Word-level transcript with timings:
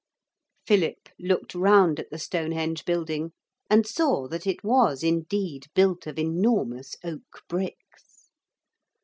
Philip 0.65 1.09
looked 1.19 1.53
round 1.53 1.99
at 1.99 2.09
the 2.09 2.17
Stonehenge 2.17 2.85
building 2.85 3.33
and 3.69 3.85
saw 3.85 4.27
that 4.29 4.47
it 4.47 4.63
was 4.63 5.03
indeed 5.03 5.67
built 5.75 6.07
of 6.07 6.17
enormous 6.17 6.95
oak 7.03 7.43
bricks. 7.47 8.31